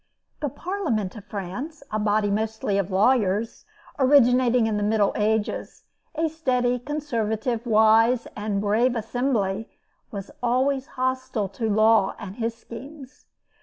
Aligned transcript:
The 0.39 0.49
Parliament 0.49 1.15
of 1.15 1.25
France, 1.25 1.83
a 1.91 1.99
body 1.99 2.31
mostly 2.31 2.79
of 2.79 2.89
lawyers, 2.89 3.65
originating 3.99 4.65
in 4.65 4.77
the 4.77 4.81
Middle 4.81 5.11
Ages, 5.15 5.83
a 6.15 6.27
steady, 6.27 6.79
conservative, 6.79 7.67
wise, 7.67 8.25
and 8.35 8.59
brave 8.59 8.95
assembly, 8.95 9.69
was 10.09 10.31
always 10.41 10.87
hostile 10.97 11.49
to 11.49 11.69
Law 11.69 12.15
and 12.17 12.37
his 12.37 12.55
schemes. 12.55 13.27